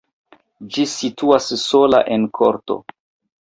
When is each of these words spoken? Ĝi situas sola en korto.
Ĝi 0.75 0.85
situas 0.93 1.51
sola 1.65 2.01
en 2.17 2.27
korto. 2.41 2.79